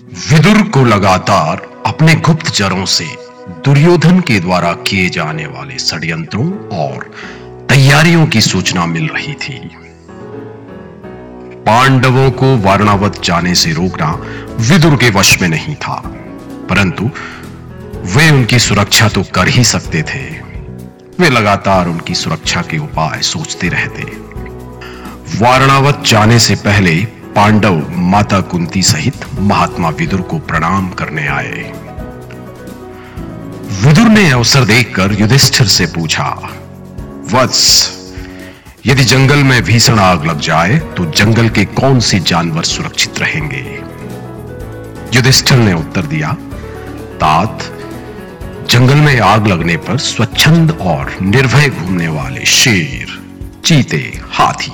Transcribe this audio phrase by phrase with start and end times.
[0.00, 3.04] विदुर को लगातार अपने गुप्त जरों से
[3.64, 6.46] दुर्योधन के द्वारा किए जाने वाले षड्यंत्रों
[6.78, 7.04] और
[7.68, 9.58] तैयारियों की सूचना मिल रही थी।
[11.66, 14.12] पांडवों को वारणावत जाने से रोकना
[14.60, 15.96] विदुर के वश में नहीं था,
[16.70, 17.10] परंतु
[18.16, 20.24] वे उनकी सुरक्षा तो कर ही सकते थे।
[21.20, 24.02] वे लगातार उनकी सुरक्षा के उपाय सोचते रहते।
[25.40, 27.80] वारणावत जाने से पहले पांडव
[28.10, 31.62] माता कुंती सहित महात्मा विदुर को प्रणाम करने आए।
[33.82, 36.28] विदुर ने अवसर देखकर युधिष्ठिर से पूछा,
[37.32, 37.66] वत्स,
[38.86, 43.62] यदि जंगल में भीषण आग लग जाए तो जंगल के कौन से जानवर सुरक्षित रहेंगे?
[45.14, 46.32] युधिष्ठिर ने उत्तर दिया,
[47.16, 47.70] तात,
[48.70, 53.18] जंगल में आग लगने पर स्वच्छंद और निर्भय घूमने वाले शेर,
[53.64, 54.72] चीते, हाथी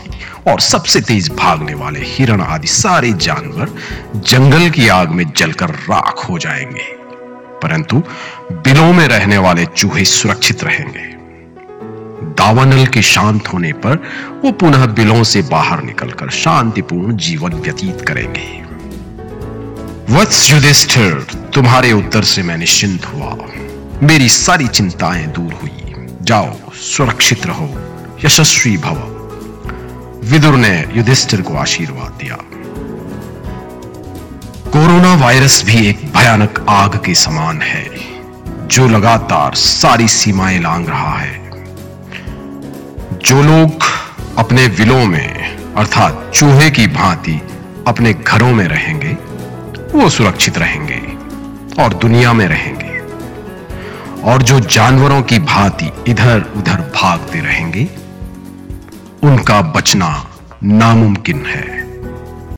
[0.48, 3.70] और सबसे तेज भागने वाले हिरण आदि सारे जानवर
[4.16, 7.02] जंगल की आग में जलकर राख हो जाएँगे।
[7.62, 8.02] परंतु
[8.52, 11.12] बिलों में रहने वाले चूहे सुरक्षित रहेंगे।
[12.34, 13.96] दावानल के शांत होने पर
[14.44, 18.62] वो पुनः बिलों से बाहर निकलकर शांतिपूर्ण जीवन व्यतीत करेंगे।
[20.14, 21.14] वत्स युधिष्ठिर,
[21.54, 23.36] तुम्हारे उत्तर से मैं निश्चिंत हुआ।
[24.02, 27.74] मेरी सारी चिंताएँ दूर हुई। जाओ, सुरक्षित रहो।
[28.24, 29.11] यशस्वी भव।
[30.24, 32.36] विदुर ने युधिष्ठिर को आशीर्वाद दिया।
[34.70, 37.90] कोरोना वायरस भी एक भयानक आग के समान है,
[38.66, 41.64] जो लगातार सारी सीमाएँ लांग रहा है।
[43.18, 43.70] जो लोग
[44.38, 47.40] अपने विलों में, अर्थात चूहे की भांति
[47.86, 49.12] अपने घरों में रहेंगे,
[49.98, 51.02] वो सुरक्षित रहेंगे
[51.82, 52.92] और दुनिया में रहेंगे।
[54.22, 58.01] और जो जानवरों की भांति इधर उधर भागते रहेंगे
[59.24, 60.24] उनका बचना
[60.64, 61.81] नामुमकिन है।